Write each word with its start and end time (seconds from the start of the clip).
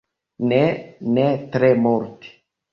Ne, 0.53 0.61
ne 1.19 1.27
tre 1.53 1.71
multe! 1.85 2.37